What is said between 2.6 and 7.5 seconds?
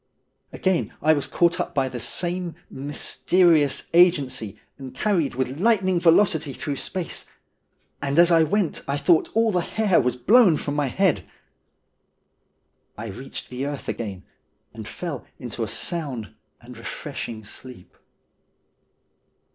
mysterious agency, and carried with lightning velocity through space,